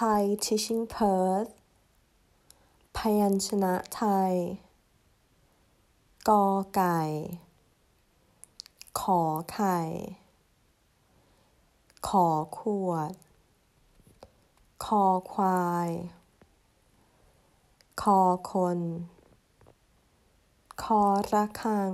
[0.00, 1.50] Thai Teaching Perth
[2.96, 4.34] พยัญชนะไทย
[6.28, 7.00] กอไก่
[9.00, 9.22] ขอ
[9.52, 9.78] ไข่
[12.08, 12.28] ขอ
[12.58, 13.12] ขวด
[14.84, 15.90] คอควาย
[18.02, 18.20] คอ
[18.50, 18.78] คน
[20.82, 21.02] คอ
[21.32, 21.92] ระฆัง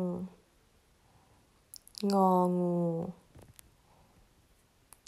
[2.14, 2.80] งองู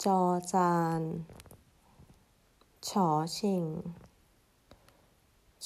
[0.03, 0.21] จอ
[0.53, 1.01] จาน
[2.97, 3.65] ชอชิง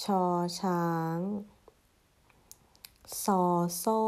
[0.01, 0.23] ชอ
[0.59, 1.17] ช้าง
[3.23, 3.41] ซอ
[3.77, 4.01] โซ่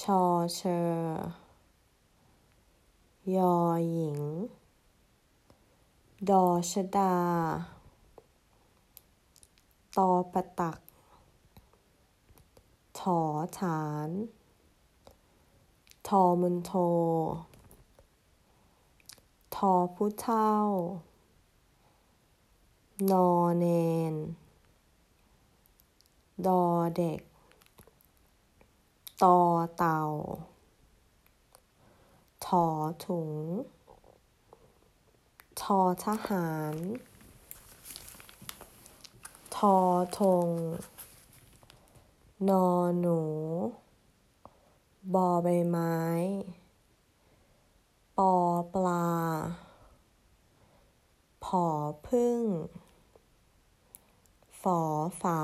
[0.00, 0.22] ชอ
[0.54, 0.94] เชอ
[3.34, 3.56] ยอ
[3.92, 4.20] หญิง
[6.28, 7.14] ดอชดา
[9.96, 10.78] ตอประตัก
[12.98, 13.20] ถอ
[13.58, 14.08] ฐาน
[16.06, 16.72] ทอมุนโท
[19.62, 20.52] ทอผู้เท่า
[23.10, 23.64] นอเน
[24.12, 24.14] น
[26.46, 26.64] ดอ
[26.96, 27.20] เด็ก
[29.22, 29.38] ตอ
[29.76, 30.00] เต่า
[32.46, 32.66] ถอ
[33.04, 33.32] ถุง
[35.60, 36.74] ทอทหาร
[39.56, 39.76] ทอ
[40.18, 40.48] ทง
[42.48, 42.66] นอ
[43.00, 43.20] หนู
[45.14, 45.96] บอใบไม้
[48.16, 48.34] ปอ
[48.74, 49.06] ปลา
[52.08, 52.40] พึ่ง
[54.62, 54.80] ฝอ
[55.22, 55.42] ฝา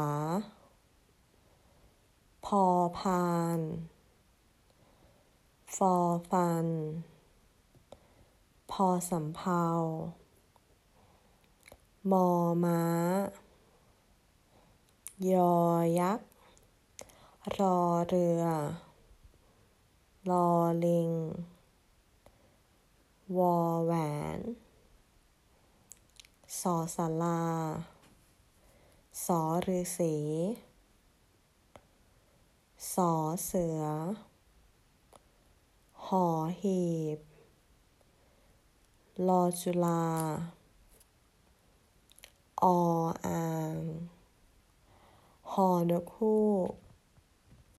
[2.46, 2.64] พอ
[2.98, 3.28] พา
[3.58, 3.60] น
[5.76, 5.94] ฟอ
[6.30, 6.66] ฟัน
[8.70, 9.64] พอสำเภา
[12.10, 12.28] มอ
[12.64, 12.82] ม้า
[15.30, 15.56] ยอ
[15.98, 16.28] ยักษ์
[17.58, 18.44] รอเรือ
[20.30, 20.48] ลอ
[20.84, 21.10] ลิง
[23.36, 23.92] วอแหว
[24.38, 24.40] น
[26.60, 27.40] สอสารา
[29.24, 29.40] สอ
[29.76, 30.14] ฤาษี
[32.92, 33.12] สอ
[33.44, 33.82] เสือ
[36.06, 36.26] หอ
[36.60, 36.84] หี
[37.16, 37.18] บ
[39.26, 40.04] ลอจุลา
[42.62, 42.64] อ
[43.26, 43.76] อ่าง
[45.52, 46.36] หอนกฮู
[46.68, 46.83] ก